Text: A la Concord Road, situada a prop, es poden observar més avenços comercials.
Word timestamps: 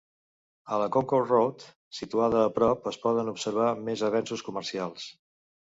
A 0.77 0.79
la 0.83 0.87
Concord 0.95 1.33
Road, 1.33 1.67
situada 1.99 2.41
a 2.47 2.49
prop, 2.59 2.91
es 2.93 2.99
poden 3.07 3.33
observar 3.37 3.71
més 3.87 4.07
avenços 4.13 4.47
comercials. 4.51 5.11